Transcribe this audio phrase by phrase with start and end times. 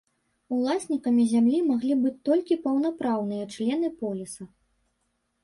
[0.55, 4.43] Уласнікамі зямлі маглі быць толькі паўнапраўныя члены поліса.